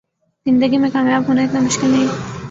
زندگی 0.45 0.77
میں 0.77 0.89
کامیاب 0.89 1.27
ہونا 1.27 1.41
اتنا 1.41 1.59
مشکل 1.59 1.89
نہیں 1.89 2.07